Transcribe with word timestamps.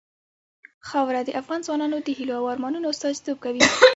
خاوره 0.89 1.21
د 1.23 1.29
افغان 1.41 1.59
ځوانانو 1.67 1.97
د 2.01 2.09
هیلو 2.17 2.33
او 2.41 2.45
ارمانونو 2.53 2.87
استازیتوب 2.93 3.37
کوي. 3.45 3.61